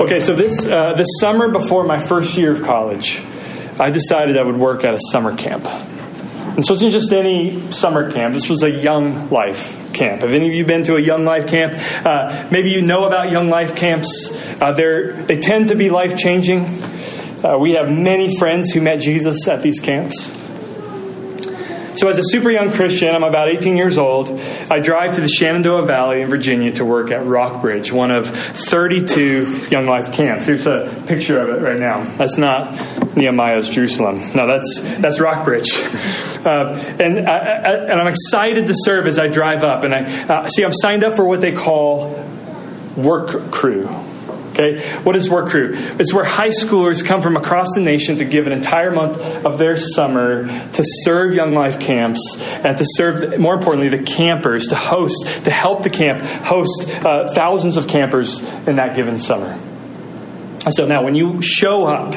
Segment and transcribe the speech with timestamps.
[0.00, 3.22] Okay, so this uh, this summer before my first year of college,
[3.78, 5.64] I decided I would work at a summer camp.
[5.66, 8.34] And this wasn't just any summer camp.
[8.34, 10.22] This was a young life camp.
[10.22, 11.74] Have any of you been to a young life camp?
[12.04, 14.36] Uh, maybe you know about young life camps.
[14.60, 16.64] Uh, they tend to be life changing.
[17.44, 20.28] Uh, we have many friends who met Jesus at these camps.
[21.96, 24.28] So, as a super young Christian, I'm about 18 years old.
[24.68, 29.68] I drive to the Shenandoah Valley in Virginia to work at Rockbridge, one of 32
[29.70, 30.46] Young Life camps.
[30.46, 32.02] Here's a picture of it right now.
[32.16, 34.18] That's not Nehemiah's Jerusalem.
[34.34, 35.70] No, that's that's Rockbridge.
[36.44, 39.82] Uh, and I, I, and I'm excited to serve as I drive up.
[39.82, 42.22] And I uh, see I'm signed up for what they call
[42.98, 43.88] work crew.
[44.54, 45.72] Okay, what is Work Crew?
[45.74, 49.58] It's where high schoolers come from across the nation to give an entire month of
[49.58, 54.76] their summer to serve Young Life camps and to serve, more importantly, the campers, to
[54.76, 59.58] host, to help the camp host uh, thousands of campers in that given summer.
[60.70, 62.14] So now, when you show up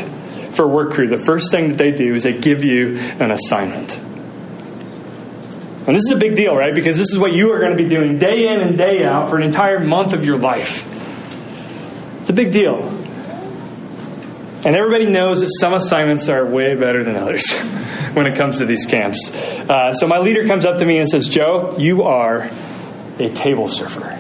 [0.54, 3.98] for Work Crew, the first thing that they do is they give you an assignment.
[5.88, 6.76] And this is a big deal, right?
[6.76, 9.32] Because this is what you are going to be doing day in and day out
[9.32, 10.94] for an entire month of your life.
[12.28, 12.80] It's a big deal.
[14.66, 17.50] And everybody knows that some assignments are way better than others
[18.16, 19.32] when it comes to these camps.
[19.34, 22.50] Uh, so my leader comes up to me and says, Joe, you are
[23.18, 24.20] a table surfer.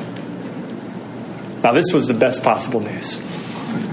[1.61, 3.21] Now, this was the best possible news.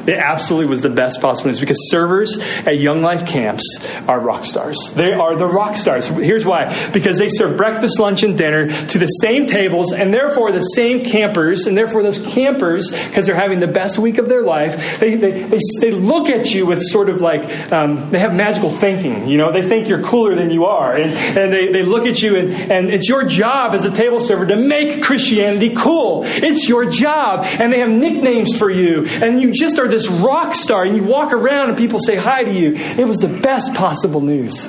[0.06, 3.64] It absolutely was the best possible news because servers at Young Life camps
[4.06, 4.76] are rock stars.
[4.94, 6.08] They are the rock stars.
[6.08, 10.52] Here's why because they serve breakfast, lunch, and dinner to the same tables, and therefore
[10.52, 14.42] the same campers, and therefore those campers, because they're having the best week of their
[14.42, 18.34] life, they, they, they, they look at you with sort of like, um, they have
[18.34, 19.26] magical thinking.
[19.28, 20.94] You know, they think you're cooler than you are.
[20.96, 24.20] And, and they, they look at you, and, and it's your job as a table
[24.20, 26.22] server to make Christianity cool.
[26.24, 27.44] It's your job.
[27.44, 29.06] And they have nicknames for you.
[29.06, 32.42] And you just are this rock star and you walk around and people say hi
[32.42, 32.74] to you.
[32.74, 34.68] It was the best possible news.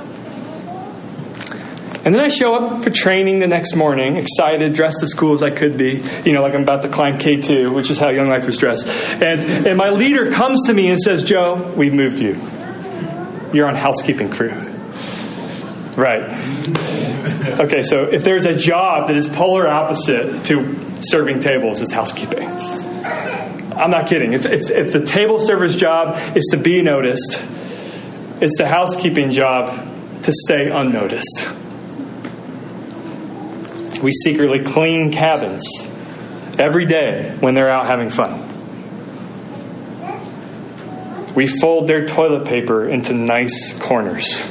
[2.05, 5.41] And then I show up for training the next morning, excited, dressed as cool as
[5.41, 8.29] I could be, you know, like I'm about to climb K2, which is how Young
[8.29, 8.87] Life was dressed.
[9.19, 12.39] And, and my leader comes to me and says, Joe, we've moved you.
[13.51, 14.51] You're on housekeeping crew.
[15.97, 16.29] Right.
[17.59, 22.74] Okay, so if there's a job that is polar opposite to serving tables, it's housekeeping.
[23.75, 24.33] I'm not kidding.
[24.33, 27.45] If, if, if, the table server's job is to be noticed,
[28.41, 29.67] it's the housekeeping job
[30.23, 31.51] to stay unnoticed.
[34.01, 35.63] We secretly clean cabins
[36.57, 38.41] every day when they're out having fun.
[41.35, 44.41] We fold their toilet paper into nice corners.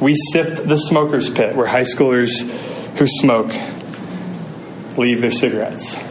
[0.00, 2.48] We sift the smoker's pit where high schoolers
[2.96, 3.52] who smoke
[4.96, 6.07] leave their cigarettes.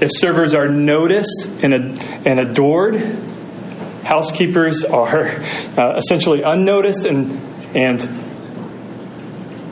[0.00, 1.74] If servers are noticed and,
[2.26, 2.96] and adored,
[4.04, 5.28] housekeepers are
[5.78, 7.32] uh, essentially unnoticed and,
[7.76, 8.02] and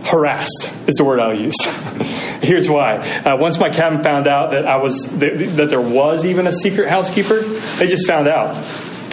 [0.05, 1.57] harassed is the word I'll use.
[2.43, 2.97] Here's why.
[2.97, 6.89] Uh, once my cabin found out that I was that there was even a secret
[6.89, 8.65] housekeeper, they just found out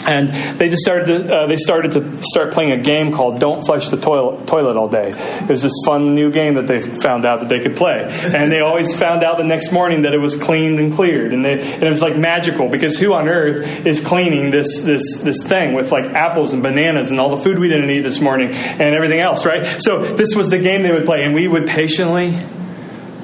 [0.06, 0.30] and
[0.60, 3.90] they just started to uh, they started to start playing a game called "Don't Flush
[3.90, 7.42] the toilet, toilet all day." It was this fun new game that they found out
[7.42, 10.36] that they could play, and they always found out the next morning that it was
[10.36, 14.02] cleaned and cleared, and, they, and it was like magical because who on earth is
[14.02, 17.68] cleaning this this this thing with like apples and bananas and all the food we
[17.68, 19.66] didn't eat this morning and everything else, right?
[19.82, 22.36] So this was the game they would play, and we would patiently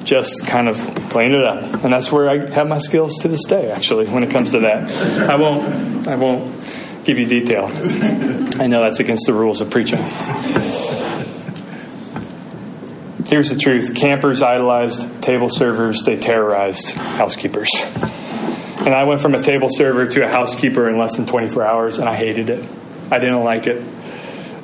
[0.08, 0.76] just kind of
[1.10, 1.84] clean it up.
[1.84, 4.60] And that's where I have my skills to this day, actually, when it comes to
[4.60, 4.90] that.
[5.28, 7.66] I won't, I won't give you detail.
[8.60, 10.02] I know that's against the rules of preaching.
[13.28, 17.68] Here's the truth campers idolized table servers, they terrorized housekeepers.
[18.78, 21.98] And I went from a table server to a housekeeper in less than 24 hours,
[21.98, 22.64] and I hated it.
[23.10, 23.84] I didn't like it.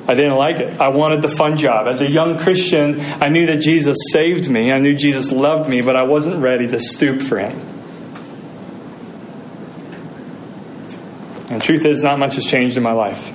[0.07, 0.79] I didn't like it.
[0.79, 1.87] I wanted the fun job.
[1.87, 4.71] As a young Christian, I knew that Jesus saved me.
[4.71, 7.59] I knew Jesus loved me, but I wasn't ready to stoop for him.
[11.49, 13.33] And truth is, not much has changed in my life.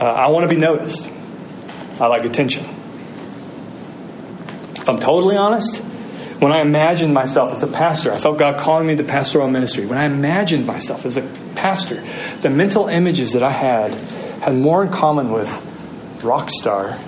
[0.00, 1.12] Uh, I want to be noticed.
[2.00, 2.64] I like attention.
[4.70, 5.82] If I'm totally honest,
[6.40, 9.84] when I imagined myself as a pastor, I felt God calling me to pastoral ministry.
[9.84, 11.22] When I imagined myself as a
[11.54, 12.02] pastor,
[12.40, 13.92] the mental images that I had
[14.40, 15.48] had more in common with
[16.24, 16.98] rock star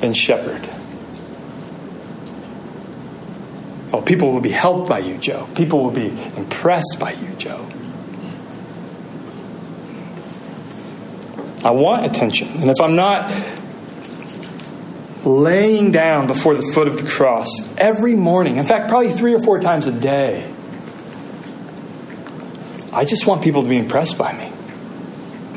[0.00, 0.68] than shepherd.
[3.92, 5.48] Oh, people will be helped by you, Joe.
[5.54, 7.66] People will be impressed by you, Joe.
[11.64, 12.48] I want attention.
[12.48, 13.30] And if I'm not
[15.24, 17.46] laying down before the foot of the cross
[17.76, 18.56] every morning.
[18.56, 20.48] In fact, probably three or four times a day.
[22.92, 24.57] I just want people to be impressed by me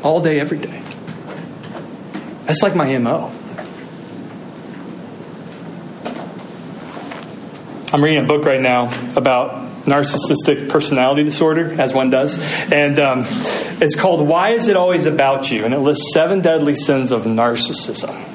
[0.02, 0.82] all day, every day.
[2.46, 3.32] That's like my MO.
[7.92, 12.38] I'm reading a book right now about narcissistic personality disorder, as one does.
[12.72, 13.24] And um,
[13.80, 15.64] it's called Why Is It Always About You?
[15.64, 18.31] And it lists seven deadly sins of narcissism.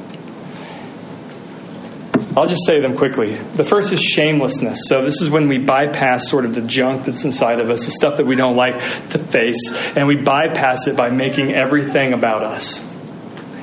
[2.38, 3.34] I'll just say them quickly.
[3.34, 4.81] The first is shamelessness.
[4.88, 7.92] So, this is when we bypass sort of the junk that's inside of us, the
[7.92, 8.78] stuff that we don't like
[9.10, 12.86] to face, and we bypass it by making everything about us.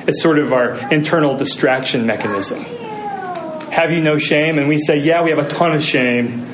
[0.09, 2.65] It's sort of our internal distraction mechanism.
[3.71, 4.59] Have you no shame?
[4.59, 6.44] And we say, Yeah, we have a ton of shame.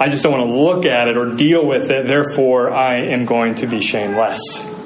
[0.00, 2.06] I just don't want to look at it or deal with it.
[2.06, 4.77] Therefore, I am going to be shameless.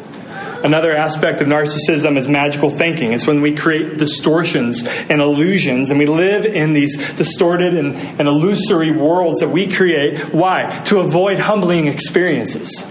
[0.65, 3.13] Another aspect of narcissism is magical thinking.
[3.13, 8.29] It's when we create distortions and illusions and we live in these distorted and, and
[8.29, 10.33] illusory worlds that we create.
[10.33, 10.83] Why?
[10.87, 12.85] To avoid humbling experiences.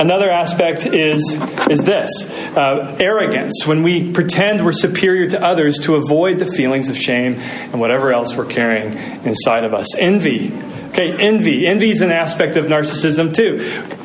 [0.00, 1.36] Another aspect is,
[1.68, 6.88] is this uh, arrogance, when we pretend we're superior to others to avoid the feelings
[6.88, 8.92] of shame and whatever else we're carrying
[9.24, 9.96] inside of us.
[9.96, 10.52] Envy.
[10.88, 11.66] Okay, envy.
[11.66, 13.58] Envy is an aspect of narcissism too.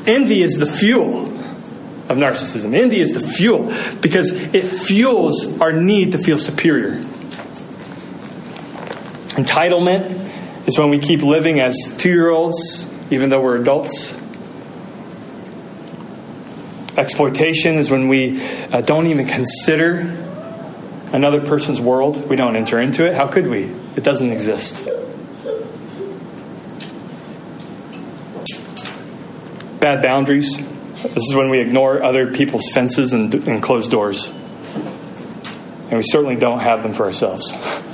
[0.06, 1.28] Envy is the fuel
[2.10, 2.76] of narcissism.
[2.76, 3.72] Envy is the fuel
[4.02, 7.02] because it fuels our need to feel superior.
[9.36, 14.20] Entitlement is when we keep living as two year olds, even though we're adults.
[16.96, 18.40] Exploitation is when we
[18.72, 20.00] uh, don't even consider
[21.12, 22.30] another person's world.
[22.30, 23.16] We don't enter into it.
[23.16, 23.64] How could we?
[23.96, 24.88] It doesn't exist.
[29.84, 30.56] Bad boundaries.
[30.56, 34.30] This is when we ignore other people's fences and, and close doors.
[34.30, 37.52] And we certainly don't have them for ourselves.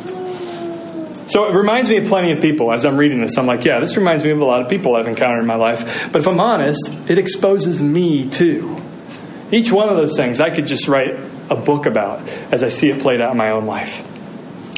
[1.29, 2.71] So it reminds me of plenty of people.
[2.71, 4.95] As I'm reading this, I'm like, yeah, this reminds me of a lot of people
[4.95, 6.09] I've encountered in my life.
[6.11, 8.81] But if I'm honest, it exposes me too.
[9.51, 11.19] Each one of those things I could just write
[11.51, 14.03] a book about as I see it played out in my own life.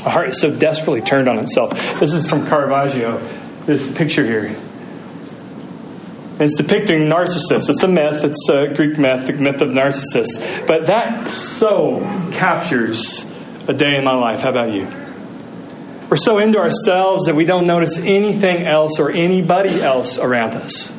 [0.03, 1.71] My heart is so desperately turned on itself.
[2.01, 3.25] This is from Caravaggio,
[3.65, 4.53] this picture here.
[6.41, 7.69] It's depicting Narcissus.
[7.69, 10.27] It's a myth, it's a Greek myth, the myth of Narcissus.
[10.65, 11.99] But that so
[12.31, 13.31] captures
[13.67, 14.41] a day in my life.
[14.41, 14.91] How about you?
[16.09, 20.97] We're so into ourselves that we don't notice anything else or anybody else around us.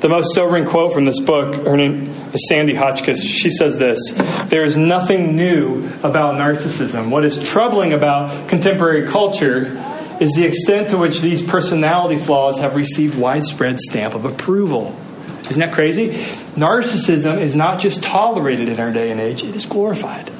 [0.00, 3.24] The most sobering quote from this book, her name is Sandy Hotchkiss.
[3.24, 3.98] She says this
[4.48, 7.08] There is nothing new about narcissism.
[7.08, 9.78] What is troubling about contemporary culture
[10.22, 14.96] is the extent to which these personality flaws have received widespread stamp of approval.
[15.50, 16.10] Isn't that crazy?
[16.54, 20.30] Narcissism is not just tolerated in our day and age, it is glorified.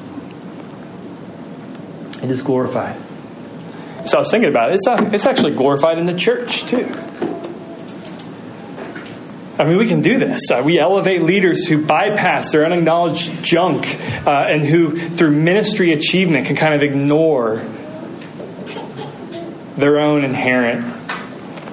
[2.23, 2.95] It is glorified.
[4.05, 4.75] So I was thinking about it.
[4.75, 6.89] It's, uh, it's actually glorified in the church, too.
[9.59, 10.49] I mean, we can do this.
[10.49, 13.85] Uh, we elevate leaders who bypass their unacknowledged junk
[14.25, 17.61] uh, and who, through ministry achievement, can kind of ignore
[19.77, 20.83] their own inherent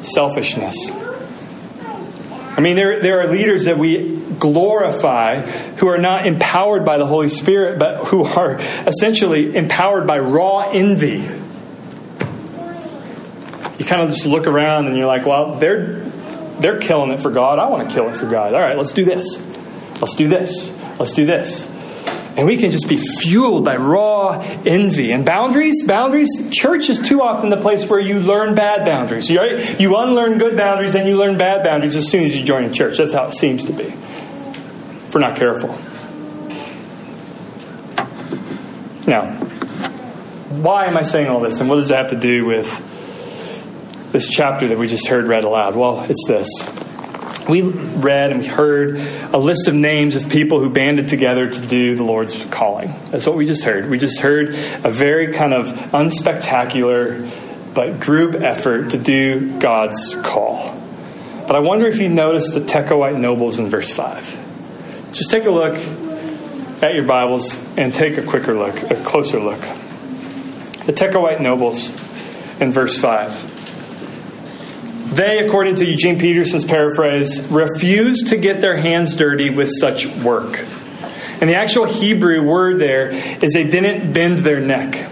[0.07, 0.91] selfishness.
[0.91, 7.07] I mean, there, there are leaders that we glorify who are not empowered by the
[7.07, 11.27] Holy Spirit, but who are essentially empowered by raw envy.
[13.79, 16.01] You kind of just look around and you're like, well, they're
[16.61, 17.59] they're killing it for God.
[17.59, 18.53] I want to kill it for God.
[18.53, 19.47] All right, let's do this.
[20.01, 20.77] Let's do this.
[20.99, 21.67] Let's do this.
[22.41, 25.13] And we can just be fueled by raw envy.
[25.13, 29.31] And boundaries, boundaries, church is too often the place where you learn bad boundaries.
[29.31, 29.79] Right?
[29.79, 32.71] You unlearn good boundaries and you learn bad boundaries as soon as you join a
[32.71, 32.97] church.
[32.97, 33.85] That's how it seems to be.
[33.85, 35.69] If we're not careful.
[39.07, 39.35] Now,
[40.63, 41.61] why am I saying all this?
[41.61, 45.45] And what does it have to do with this chapter that we just heard read
[45.45, 45.77] aloud?
[45.77, 46.49] Well, it's this.
[47.51, 48.99] We read and we heard
[49.33, 52.95] a list of names of people who banded together to do the Lord's calling.
[53.11, 53.91] That's what we just heard.
[53.91, 54.51] We just heard
[54.85, 57.29] a very kind of unspectacular
[57.75, 60.77] but group effort to do God's call.
[61.47, 65.11] But I wonder if you noticed the Tekoite nobles in verse 5.
[65.13, 65.75] Just take a look
[66.83, 69.61] at your Bibles and take a quicker look, a closer look.
[70.87, 71.91] The Tekoite nobles
[72.61, 73.50] in verse 5.
[75.11, 80.65] They, according to Eugene Peterson's paraphrase, refused to get their hands dirty with such work.
[81.41, 85.11] And the actual Hebrew word there is they didn't bend their neck.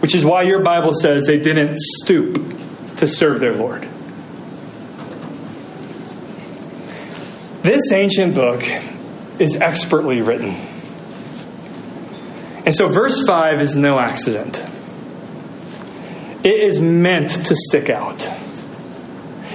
[0.00, 3.86] Which is why your Bible says they didn't stoop to serve their Lord.
[7.62, 8.62] This ancient book
[9.38, 10.56] is expertly written.
[12.64, 14.64] And so, verse 5 is no accident.
[16.44, 18.28] It is meant to stick out.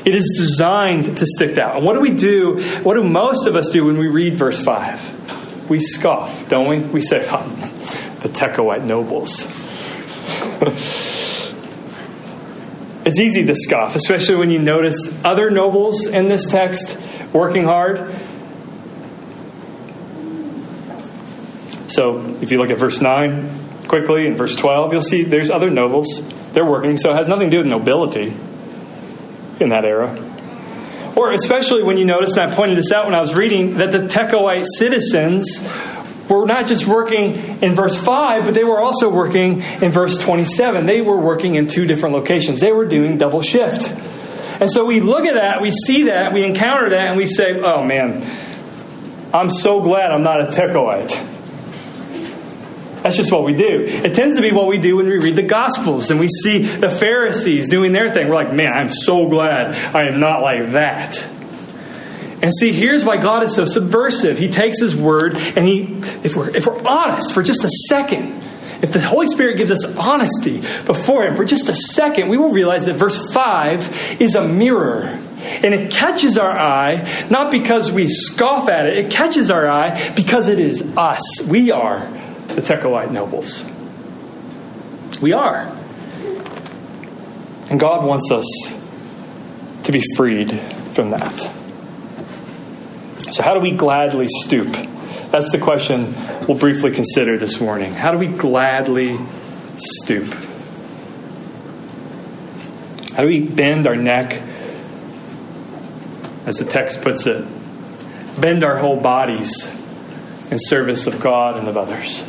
[0.06, 1.76] It is designed to stick out.
[1.76, 2.64] And what do we do?
[2.84, 5.70] What do most of us do when we read verse 5?
[5.70, 6.80] We scoff, don't we?
[6.80, 7.44] We say, oh,
[8.22, 9.46] the Tekoite nobles.
[13.06, 16.98] it's easy to scoff, especially when you notice other nobles in this text
[17.34, 18.16] working hard.
[21.90, 25.70] So if you look at verse 9 quickly and verse 12, you'll see there's other
[25.70, 26.37] nobles.
[26.58, 28.34] They're working, so it has nothing to do with nobility
[29.60, 30.10] in that era.
[31.16, 33.92] Or especially when you notice, and I pointed this out when I was reading, that
[33.92, 35.62] the Tekoite citizens
[36.28, 40.88] were not just working in verse 5, but they were also working in verse 27.
[40.88, 42.60] They were working in two different locations.
[42.60, 43.92] They were doing double shift.
[44.60, 47.60] And so we look at that, we see that, we encounter that, and we say,
[47.60, 48.26] oh man,
[49.32, 51.37] I'm so glad I'm not a Tekoite.
[53.08, 53.86] That's just what we do.
[53.88, 56.64] It tends to be what we do when we read the Gospels and we see
[56.64, 58.28] the Pharisees doing their thing.
[58.28, 61.26] We're like, man, I'm so glad I am not like that.
[62.42, 64.38] And see, here's why God is so subversive.
[64.38, 65.84] He takes His word, and He,
[66.26, 68.44] if we're, if we're honest for just a second,
[68.82, 72.52] if the Holy Spirit gives us honesty before Him for just a second, we will
[72.52, 75.18] realize that verse 5 is a mirror.
[75.64, 80.12] And it catches our eye, not because we scoff at it, it catches our eye
[80.14, 81.48] because it is us.
[81.48, 82.06] We are
[82.58, 83.64] the Tekoite nobles.
[85.22, 85.72] We are.
[87.70, 88.46] And God wants us
[89.84, 90.60] to be freed
[90.94, 91.40] from that.
[93.32, 94.76] So, how do we gladly stoop?
[95.30, 96.16] That's the question
[96.48, 97.94] we'll briefly consider this morning.
[97.94, 99.20] How do we gladly
[99.76, 100.34] stoop?
[103.14, 104.42] How do we bend our neck,
[106.48, 107.46] as the text puts it,
[108.42, 109.72] bend our whole bodies
[110.50, 112.28] in service of God and of others?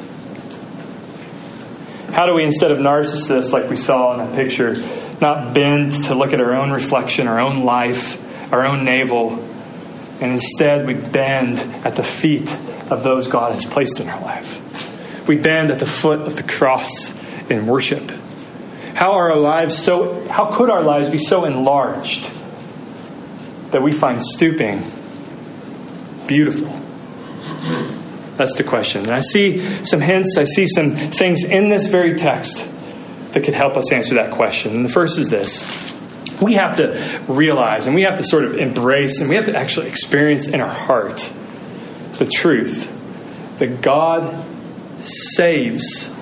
[2.18, 4.82] How do we, instead of narcissists like we saw in that picture,
[5.20, 9.38] not bend to look at our own reflection, our own life, our own navel,
[10.20, 12.50] and instead we bend at the feet
[12.90, 15.28] of those God has placed in our life?
[15.28, 17.14] We bend at the foot of the cross
[17.48, 18.10] in worship.
[18.94, 22.28] How are our lives so how could our lives be so enlarged
[23.70, 24.82] that we find stooping
[26.26, 26.66] beautiful?
[28.38, 29.02] That's the question.
[29.02, 32.66] And I see some hints, I see some things in this very text
[33.33, 34.75] that could help us answer that question.
[34.75, 35.66] And the first is this
[36.40, 39.57] we have to realize and we have to sort of embrace and we have to
[39.57, 41.33] actually experience in our heart
[42.12, 42.95] the truth
[43.59, 44.45] that God
[45.00, 46.14] saves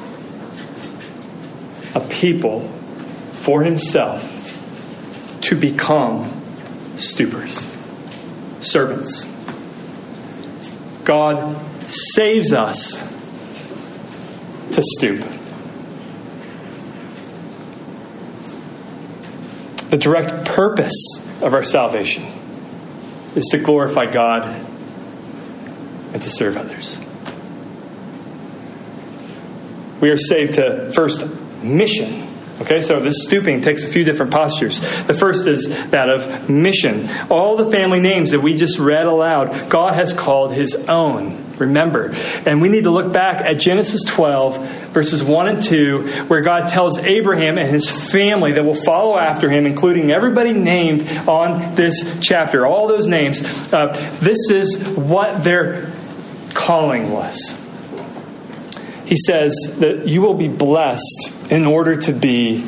[1.94, 2.66] a people
[3.32, 4.32] for himself
[5.42, 6.30] to become
[6.96, 7.66] stoopers,
[8.62, 9.30] servants.
[11.04, 13.00] God saves us
[14.72, 15.24] to stoop.
[19.90, 20.92] The direct purpose
[21.42, 22.24] of our salvation
[23.34, 24.44] is to glorify God
[26.12, 27.00] and to serve others.
[30.00, 31.26] We are saved to first
[31.62, 32.26] mission.
[32.60, 34.80] Okay, so this stooping takes a few different postures.
[35.04, 37.08] The first is that of mission.
[37.30, 41.45] All the family names that we just read aloud, God has called his own.
[41.58, 42.14] Remember.
[42.44, 44.58] And we need to look back at Genesis 12,
[44.88, 49.48] verses 1 and 2, where God tells Abraham and his family that will follow after
[49.48, 53.42] him, including everybody named on this chapter, all those names.
[53.72, 53.86] Uh,
[54.20, 55.92] this is what their
[56.52, 57.58] calling was.
[59.06, 62.66] He says that you will be blessed in order to be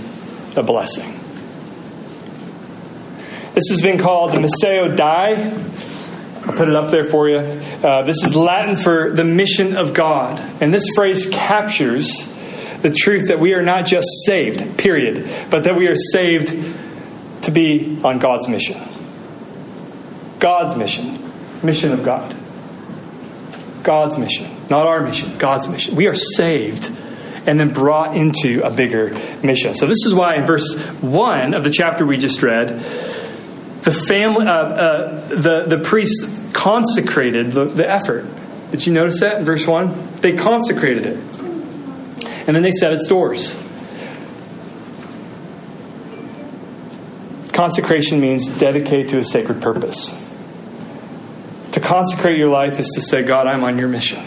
[0.57, 1.15] a blessing.
[3.55, 5.88] This has been called the Missio Dei
[6.49, 7.37] I'll put it up there for you.
[7.37, 10.41] Uh, this is Latin for the mission of God.
[10.63, 12.35] And this phrase captures
[12.81, 16.49] the truth that we are not just saved, period, but that we are saved
[17.43, 18.81] to be on God's mission.
[20.39, 21.31] God's mission.
[21.63, 22.35] Mission of God.
[23.83, 24.51] God's mission.
[24.71, 25.97] Not our mission, God's mission.
[25.97, 26.91] We are saved
[27.47, 29.11] and then brought into a bigger
[29.43, 29.75] mission.
[29.75, 32.69] So, this is why in verse 1 of the chapter we just read,
[33.83, 38.27] the family, uh, uh, the the priests consecrated the, the effort.
[38.71, 40.15] Did you notice that in verse one?
[40.17, 41.17] They consecrated it,
[42.47, 43.57] and then they set its doors.
[47.53, 50.11] Consecration means dedicate to a sacred purpose.
[51.73, 54.25] To consecrate your life is to say, God, I'm on your mission.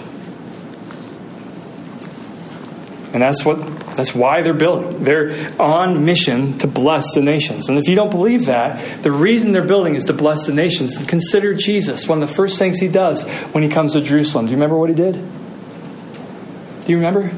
[3.13, 3.57] And that's what
[3.95, 5.03] that's why they're building.
[5.03, 7.67] They're on mission to bless the nations.
[7.67, 10.97] And if you don't believe that, the reason they're building is to bless the nations.
[11.05, 12.07] Consider Jesus.
[12.07, 14.45] One of the first things he does when he comes to Jerusalem.
[14.45, 15.15] Do you remember what he did?
[15.15, 17.31] Do you remember?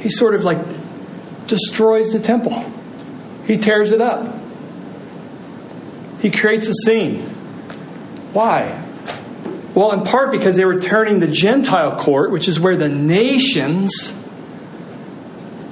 [0.00, 0.58] He sort of like
[1.46, 2.64] destroys the temple.
[3.46, 4.34] He tears it up.
[6.20, 7.20] He creates a scene.
[8.32, 8.83] Why?
[9.74, 14.16] Well, in part because they were turning the Gentile court, which is where the nations,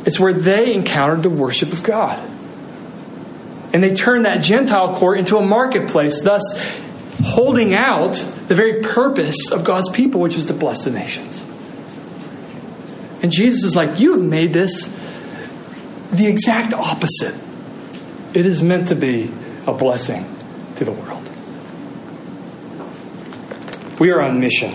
[0.04, 2.18] it's where they encountered the worship of God.
[3.72, 6.42] And they turned that Gentile court into a marketplace, thus
[7.24, 8.14] holding out
[8.48, 11.46] the very purpose of God's people, which is to bless the nations.
[13.22, 14.86] And Jesus is like, You have made this
[16.10, 17.34] the exact opposite.
[18.34, 19.32] It is meant to be
[19.66, 20.26] a blessing
[20.76, 21.21] to the world.
[24.02, 24.74] We are on mission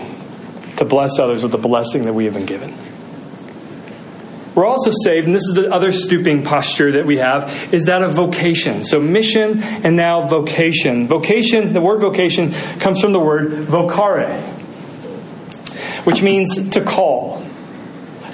[0.76, 2.74] to bless others with the blessing that we have been given.
[4.54, 8.02] We're also saved, and this is the other stooping posture that we have, is that
[8.02, 8.82] of vocation.
[8.84, 11.08] So mission and now vocation.
[11.08, 14.40] Vocation, the word vocation comes from the word vocare,
[16.06, 17.46] which means to call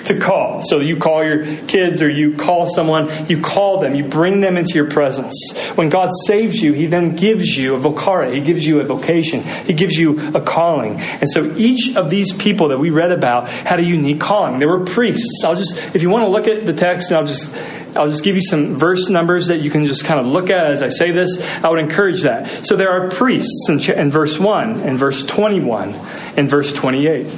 [0.05, 0.63] to call.
[0.65, 4.57] So you call your kids or you call someone, you call them, you bring them
[4.57, 5.35] into your presence.
[5.75, 9.43] When God saves you, He then gives you a vocare, He gives you a vocation,
[9.43, 11.01] He gives you a calling.
[11.01, 14.59] And so each of these people that we read about had a unique calling.
[14.59, 15.43] They were priests.
[15.45, 17.55] I'll just, if you want to look at the text, and I'll just
[17.97, 20.67] I'll just give you some verse numbers that you can just kind of look at
[20.67, 21.41] as I say this.
[21.63, 22.67] I would encourage that.
[22.67, 25.95] So there are priests in verse 1, in verse 21,
[26.37, 27.33] in verse 28.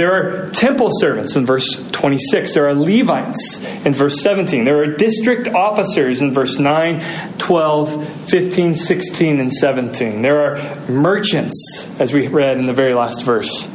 [0.00, 2.54] There are temple servants in verse 26.
[2.54, 4.64] There are Levites in verse 17.
[4.64, 10.22] There are district officers in verse 9, 12, 15, 16, and 17.
[10.22, 13.68] There are merchants, as we read in the very last verse.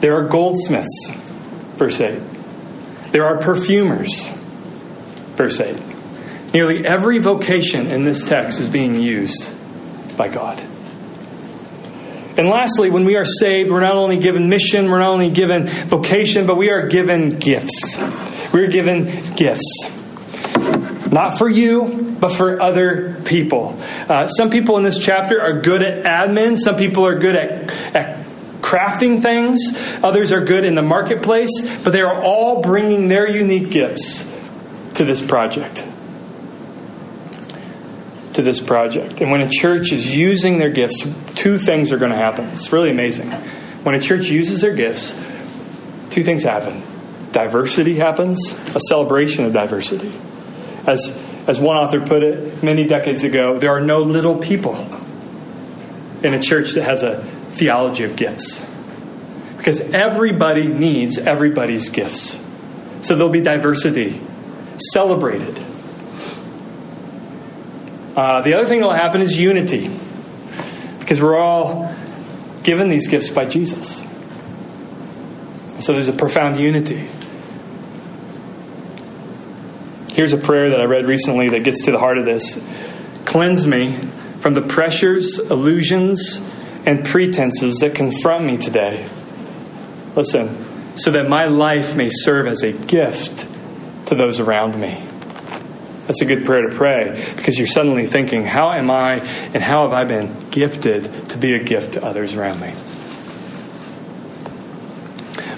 [0.00, 1.10] There are goldsmiths,
[1.76, 2.18] verse 8.
[3.10, 4.30] There are perfumers,
[5.36, 5.76] verse 8.
[6.54, 9.52] Nearly every vocation in this text is being used
[10.16, 10.65] by God.
[12.36, 15.66] And lastly, when we are saved, we're not only given mission, we're not only given
[15.66, 17.96] vocation, but we are given gifts.
[18.52, 19.06] We're given
[19.36, 19.90] gifts.
[21.10, 23.80] Not for you, but for other people.
[24.08, 27.96] Uh, some people in this chapter are good at admin, some people are good at,
[27.96, 28.26] at
[28.60, 31.50] crafting things, others are good in the marketplace,
[31.84, 34.24] but they are all bringing their unique gifts
[34.94, 35.86] to this project
[38.36, 39.20] to this project.
[39.20, 42.46] And when a church is using their gifts, two things are going to happen.
[42.46, 43.30] It's really amazing.
[43.82, 45.12] When a church uses their gifts,
[46.10, 46.82] two things happen
[47.32, 50.10] diversity happens, a celebration of diversity.
[50.86, 51.10] As,
[51.46, 54.74] as one author put it many decades ago, there are no little people
[56.22, 58.66] in a church that has a theology of gifts.
[59.58, 62.42] Because everybody needs everybody's gifts.
[63.02, 64.18] So there'll be diversity
[64.78, 65.58] celebrated
[68.16, 69.90] uh, the other thing that will happen is unity,
[70.98, 71.94] because we're all
[72.62, 74.04] given these gifts by Jesus.
[75.78, 77.06] So there's a profound unity.
[80.14, 82.60] Here's a prayer that I read recently that gets to the heart of this
[83.26, 83.92] Cleanse me
[84.40, 86.40] from the pressures, illusions,
[86.86, 89.06] and pretenses that confront me today.
[90.14, 93.46] Listen, so that my life may serve as a gift
[94.06, 95.05] to those around me.
[96.06, 99.14] That's a good prayer to pray because you're suddenly thinking, how am I
[99.54, 102.72] and how have I been gifted to be a gift to others around me?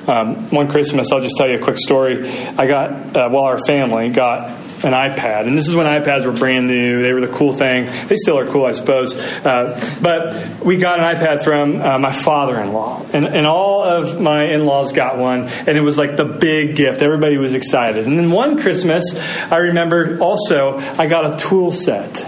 [0.06, 2.26] Um, one Christmas, I'll just tell you a quick story.
[2.56, 6.32] I got, uh, well, our family got an iPad, and this is when iPads were
[6.32, 7.02] brand new.
[7.02, 7.86] They were the cool thing.
[8.06, 9.16] They still are cool, I suppose.
[9.16, 14.44] Uh, but we got an iPad from uh, my father-in-law, and, and all of my
[14.44, 17.02] in-laws got one, and it was like the big gift.
[17.02, 18.06] Everybody was excited.
[18.06, 19.04] And then one Christmas,
[19.50, 22.18] I remember also I got a tool set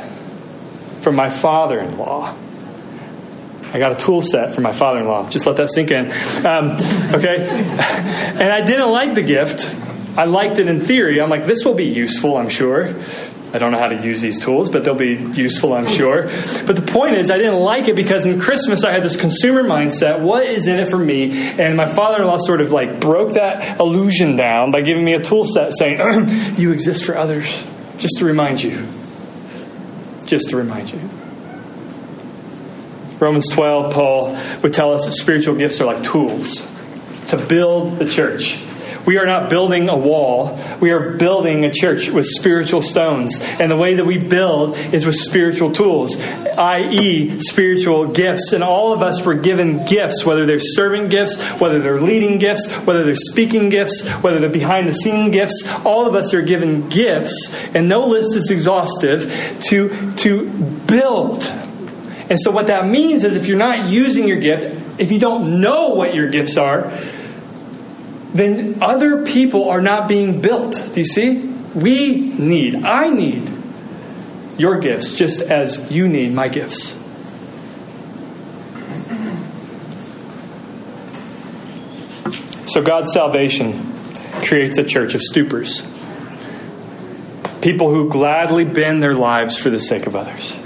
[1.01, 2.37] from my father-in-law.
[3.73, 5.29] I got a tool set from my father in law.
[5.31, 6.11] Just let that sink in.
[6.45, 6.73] Um,
[7.15, 7.47] okay?
[8.31, 9.77] And I didn't like the gift
[10.17, 11.21] I liked it in theory.
[11.21, 12.95] I'm like, this will be useful, I'm sure.
[13.53, 16.25] I don't know how to use these tools, but they'll be useful, I'm sure.
[16.67, 19.65] But the point is, I didn't like it because in Christmas I had this consumer
[19.65, 20.21] mindset.
[20.21, 21.33] What is in it for me?
[21.59, 25.15] And my father in law sort of like broke that illusion down by giving me
[25.15, 27.67] a tool set saying, You exist for others.
[27.99, 28.87] Just to remind you.
[30.25, 31.01] Just to remind you.
[33.19, 36.71] Romans 12, Paul would tell us that spiritual gifts are like tools
[37.29, 38.63] to build the church
[39.07, 40.59] We are not building a wall.
[40.81, 43.41] We are building a church with spiritual stones.
[43.41, 48.53] And the way that we build is with spiritual tools, i.e., spiritual gifts.
[48.53, 52.71] And all of us were given gifts, whether they're serving gifts, whether they're leading gifts,
[52.87, 55.63] whether they're speaking gifts, whether they're behind the scene gifts.
[55.85, 60.51] All of us are given gifts, and no list is exhaustive, to, to
[60.87, 61.45] build.
[62.31, 65.61] And so, what that means is if you're not using your gift, if you don't
[65.61, 66.93] know what your gifts are,
[68.33, 70.91] then other people are not being built.
[70.93, 71.39] Do you see?
[71.75, 73.51] We need, I need
[74.59, 76.97] your gifts just as you need my gifts.
[82.67, 83.73] So God's salvation
[84.45, 85.87] creates a church of stoopers.
[87.63, 90.59] People who gladly bend their lives for the sake of others.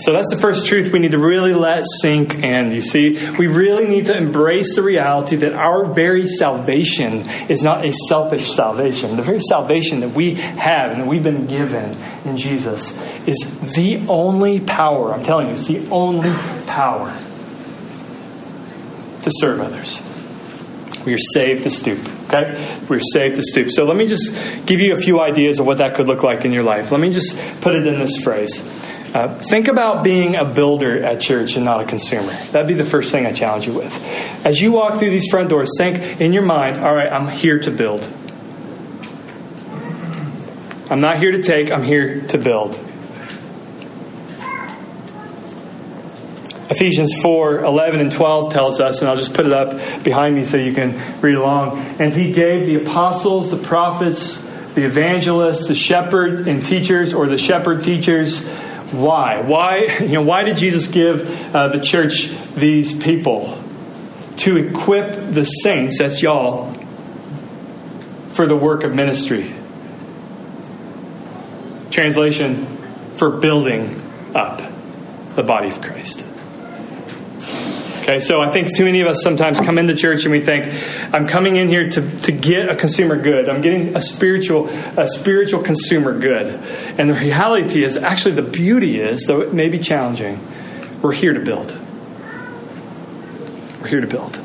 [0.00, 2.72] So that's the first truth we need to really let sink in.
[2.72, 7.84] You see, we really need to embrace the reality that our very salvation is not
[7.84, 9.16] a selfish salvation.
[9.16, 12.92] The very salvation that we have and that we've been given in Jesus
[13.26, 13.36] is
[13.74, 16.30] the only power, I'm telling you, it's the only
[16.66, 17.14] power
[19.22, 20.02] to serve others.
[21.04, 21.98] We are saved to stoop.
[22.26, 22.78] Okay?
[22.88, 23.70] We're saved to stoop.
[23.70, 24.32] So let me just
[24.66, 26.90] give you a few ideas of what that could look like in your life.
[26.90, 28.62] Let me just put it in this phrase.
[29.12, 32.30] Uh, think about being a builder at church and not a consumer.
[32.52, 33.92] That'd be the first thing I challenge you with.
[34.46, 37.58] As you walk through these front doors, think in your mind, all right, I'm here
[37.58, 38.08] to build.
[40.90, 42.78] I'm not here to take, I'm here to build.
[46.70, 50.44] Ephesians 4 11 and 12 tells us, and I'll just put it up behind me
[50.44, 51.78] so you can read along.
[51.98, 54.40] And he gave the apostles, the prophets,
[54.76, 58.46] the evangelists, the shepherd and teachers, or the shepherd teachers
[58.92, 59.40] why?
[59.40, 63.56] Why, you know, why did Jesus give uh, the church these people?
[64.38, 66.72] To equip the saints, that's y'all,
[68.32, 69.52] for the work of ministry.
[71.90, 72.66] Translation,
[73.16, 74.00] for building
[74.34, 74.62] up
[75.34, 76.24] the body of Christ.
[78.10, 80.66] Okay, so I think too many of us sometimes come into church and we think,
[81.14, 83.48] I'm coming in here to, to get a consumer good.
[83.48, 84.68] I'm getting a spiritual,
[84.98, 86.60] a spiritual consumer good.
[86.98, 90.40] And the reality is, actually, the beauty is, though it may be challenging,
[91.00, 91.70] we're here to build.
[93.80, 94.40] We're here to build.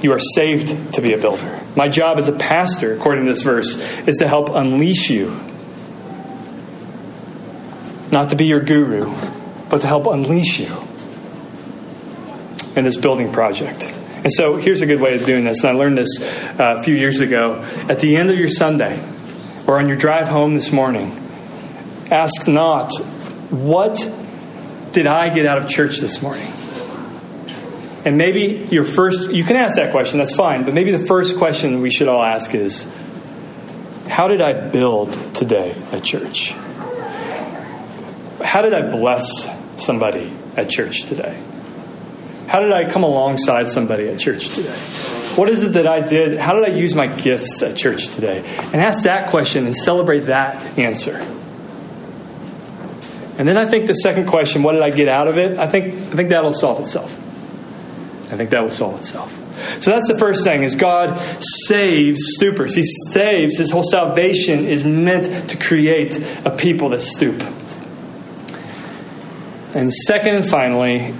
[0.00, 1.60] You are saved to be a builder.
[1.74, 3.74] My job as a pastor, according to this verse,
[4.06, 5.40] is to help unleash you.
[8.12, 9.12] Not to be your guru,
[9.68, 10.93] but to help unleash you
[12.76, 13.92] in this building project.
[14.24, 15.64] And so here's a good way of doing this.
[15.64, 17.62] And I learned this uh, a few years ago.
[17.88, 19.02] At the end of your Sunday,
[19.66, 21.12] or on your drive home this morning,
[22.10, 22.90] ask not,
[23.50, 23.98] What
[24.92, 26.50] did I get out of church this morning?
[28.06, 30.64] And maybe your first, you can ask that question, that's fine.
[30.64, 32.90] But maybe the first question we should all ask is,
[34.08, 36.52] How did I build today at church?
[38.42, 39.26] How did I bless
[39.76, 41.38] somebody at church today?
[42.46, 44.76] How did I come alongside somebody at church today?
[45.36, 46.38] What is it that I did?
[46.38, 48.44] How did I use my gifts at church today?
[48.58, 51.16] And ask that question and celebrate that answer.
[53.36, 55.58] And then I think the second question, what did I get out of it?
[55.58, 57.12] I think I think that'll solve itself.
[58.32, 59.32] I think that will solve itself.
[59.80, 62.74] So that's the first thing is God saves stoopers.
[62.76, 67.42] He saves his whole salvation is meant to create a people that stoop.
[69.74, 71.14] And second and finally,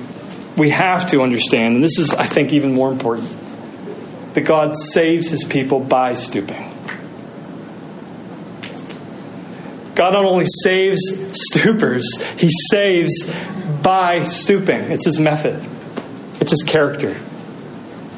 [0.56, 3.28] we have to understand, and this is, I think, even more important,
[4.34, 6.70] that God saves his people by stooping.
[9.94, 11.00] God not only saves
[11.52, 12.04] stoopers,
[12.38, 13.32] he saves
[13.82, 14.90] by stooping.
[14.90, 15.66] It's his method,
[16.40, 17.16] it's his character.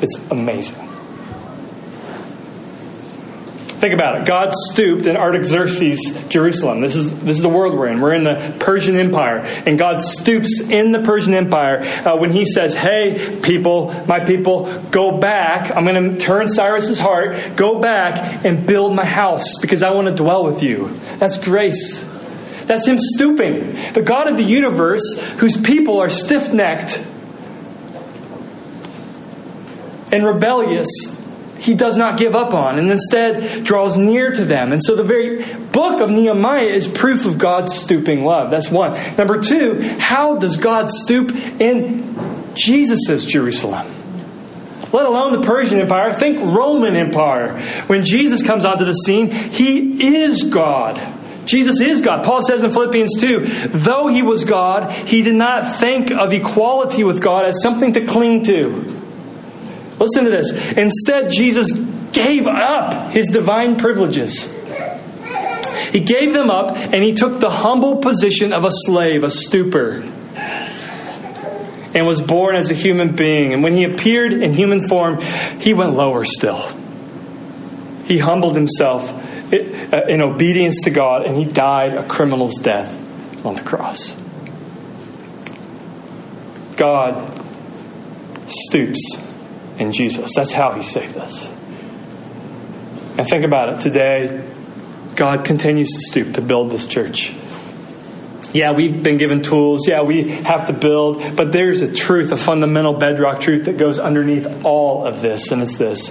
[0.00, 0.85] It's amazing.
[3.86, 4.26] Think about it.
[4.26, 6.80] God stooped in Artaxerxes' Jerusalem.
[6.80, 8.00] This is, this is the world we're in.
[8.00, 9.42] We're in the Persian Empire.
[9.64, 14.82] And God stoops in the Persian Empire uh, when he says, Hey, people, my people,
[14.90, 15.70] go back.
[15.70, 17.54] I'm going to turn Cyrus's heart.
[17.54, 20.88] Go back and build my house because I want to dwell with you.
[21.18, 22.02] That's grace.
[22.64, 23.92] That's him stooping.
[23.92, 27.06] The God of the universe, whose people are stiff necked
[30.10, 31.15] and rebellious,
[31.58, 34.72] he does not give up on and instead draws near to them.
[34.72, 38.50] And so the very book of Nehemiah is proof of God's stooping love.
[38.50, 38.92] That's one.
[39.16, 43.86] Number two, how does God stoop in Jesus' Jerusalem?
[44.92, 47.58] Let alone the Persian Empire, think Roman Empire.
[47.86, 51.00] When Jesus comes onto the scene, he is God.
[51.44, 52.24] Jesus is God.
[52.24, 57.04] Paul says in Philippians 2 though he was God, he did not think of equality
[57.04, 58.95] with God as something to cling to.
[59.98, 60.52] Listen to this.
[60.72, 61.72] Instead, Jesus
[62.12, 64.52] gave up his divine privileges.
[65.92, 70.02] He gave them up and he took the humble position of a slave, a stooper,
[71.94, 73.54] and was born as a human being.
[73.54, 75.20] And when he appeared in human form,
[75.60, 76.68] he went lower still.
[78.04, 79.10] He humbled himself
[79.52, 82.98] uh, in obedience to God and he died a criminal's death
[83.44, 84.20] on the cross.
[86.76, 87.32] God
[88.46, 89.25] stoops
[89.78, 90.34] in Jesus.
[90.34, 91.46] That's how he saved us.
[93.18, 94.44] And think about it today,
[95.14, 97.34] God continues to stoop to build this church.
[98.52, 99.88] Yeah, we've been given tools.
[99.88, 101.36] Yeah, we have to build.
[101.36, 105.62] But there's a truth, a fundamental bedrock truth that goes underneath all of this, and
[105.62, 106.10] it's this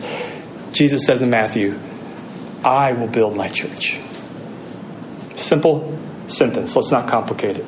[0.73, 1.79] Jesus says in Matthew,
[2.63, 3.97] I will build my church.
[5.35, 5.97] Simple
[6.27, 6.75] sentence.
[6.75, 7.65] Let's not complicate it.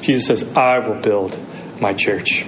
[0.00, 1.38] Jesus says, I will build
[1.80, 2.46] my church.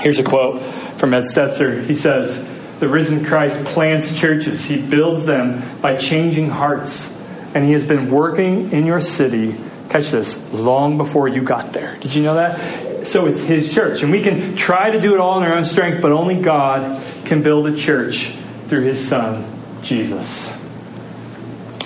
[0.00, 1.84] Here's a quote from Ed Stetzer.
[1.84, 2.46] He says,
[2.78, 7.14] The risen Christ plants churches, he builds them by changing hearts.
[7.54, 9.56] And he has been working in your city,
[9.88, 11.96] catch this, long before you got there.
[11.98, 13.06] Did you know that?
[13.08, 14.02] So it's his church.
[14.02, 17.02] And we can try to do it all in our own strength, but only God
[17.24, 18.34] can build a church
[18.68, 19.44] through his son,
[19.82, 20.54] Jesus.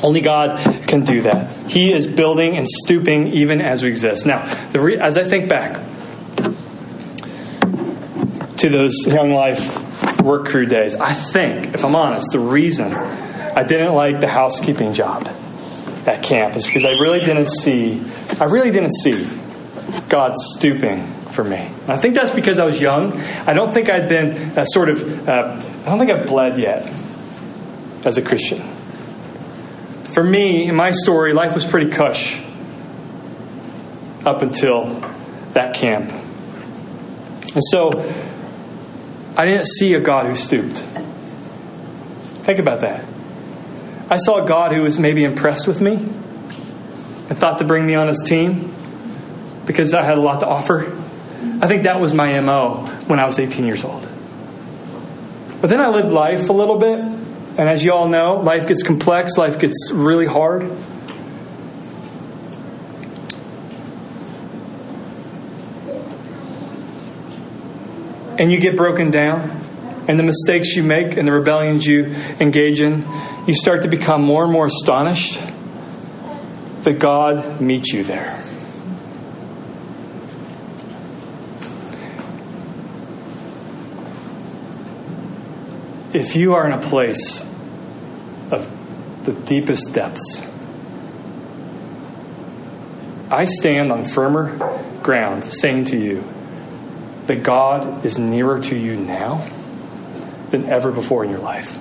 [0.03, 1.71] Only God can do that.
[1.71, 4.27] He is building and stooping even as we exist.
[4.27, 4.45] Now,
[4.75, 5.81] re- as I think back,
[8.63, 10.95] to those Young Life work crew days.
[10.95, 15.29] I think, if I'm honest, the reason I didn't like the housekeeping job
[16.07, 18.01] at camp is because I really didn't see,
[18.39, 19.29] I really didn't see
[20.09, 21.69] God stooping for me.
[21.89, 23.21] I think that's because I was young.
[23.21, 26.87] I don't think I'd been uh, sort of, uh, I don't think I've bled yet
[28.05, 28.61] as a Christian.
[30.13, 32.41] For me, in my story, life was pretty cush
[34.25, 34.85] up until
[35.55, 36.11] that camp.
[37.55, 37.91] And so
[39.37, 40.77] I didn't see a God who stooped.
[42.45, 43.05] Think about that.
[44.11, 47.95] I saw a God who was maybe impressed with me and thought to bring me
[47.95, 48.75] on his team
[49.65, 50.93] because I had a lot to offer.
[51.63, 54.07] I think that was my MO when I was 18 years old.
[55.63, 58.83] But then I lived life a little bit, and as you all know, life gets
[58.83, 60.71] complex, life gets really hard.
[68.43, 69.51] And you get broken down,
[70.09, 72.07] and the mistakes you make and the rebellions you
[72.41, 73.07] engage in,
[73.47, 75.41] you start to become more and more astonished
[76.83, 78.43] that God meets you there.
[86.13, 87.43] If you are in a place
[88.51, 88.69] of
[89.25, 90.45] the deepest depths,
[93.31, 96.25] I stand on firmer ground saying to you,
[97.27, 99.47] that God is nearer to you now
[100.51, 101.79] than ever before in your life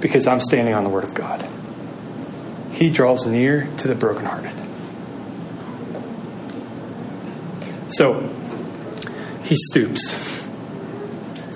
[0.00, 1.46] because I'm standing on the Word of God.
[2.72, 4.52] He draws near to the brokenhearted.
[7.88, 8.28] So,
[9.44, 10.46] he stoops.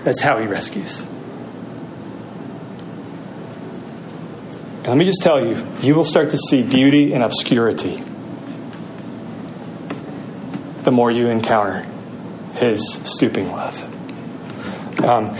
[0.04, 1.06] That's how he rescues.
[4.84, 8.02] Let me just tell you, you will start to see beauty in obscurity
[10.82, 11.86] the more you encounter
[12.60, 13.82] his stooping love.
[15.02, 15.36] Um,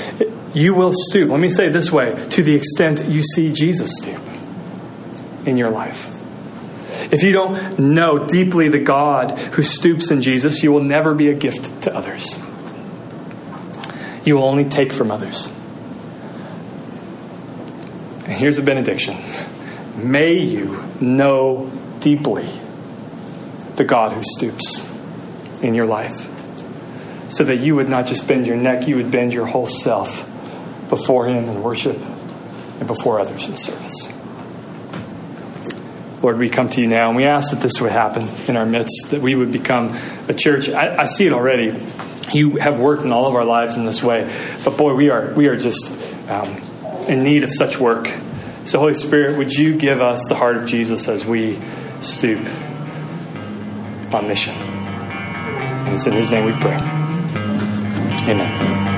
[0.54, 1.30] you will stoop.
[1.30, 4.20] Let me say this way to the extent you see Jesus stoop
[5.46, 6.16] in your life.
[7.12, 11.28] If you don't know deeply the God who stoops in Jesus, you will never be
[11.28, 12.38] a gift to others.
[14.24, 15.52] You will only take from others.
[18.24, 19.16] And here's a benediction
[19.96, 22.48] May you know deeply
[23.76, 24.86] the God who stoops
[25.62, 26.28] in your life
[27.30, 30.28] so that you would not just bend your neck, you would bend your whole self
[30.88, 34.08] before Him in worship and before others in service.
[36.22, 38.66] Lord, we come to you now and we ask that this would happen in our
[38.66, 39.96] midst, that we would become
[40.28, 40.68] a church.
[40.68, 41.74] I, I see it already.
[42.32, 44.30] You have worked in all of our lives in this way,
[44.64, 45.90] but boy, we are we are just
[46.28, 46.48] um,
[47.08, 48.12] in need of such work.
[48.66, 51.58] So, Holy Spirit, would you give us the heart of Jesus as we
[52.00, 52.44] stoop
[54.12, 54.54] on mission?
[54.54, 56.99] And it's in His name we pray.
[58.28, 58.89] Amen.